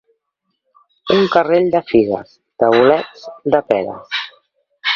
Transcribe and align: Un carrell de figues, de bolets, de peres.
Un 1.15 1.21
carrell 1.35 1.69
de 1.75 1.81
figues, 1.91 2.33
de 2.65 2.73
bolets, 2.77 3.29
de 3.57 3.63
peres. 3.71 4.21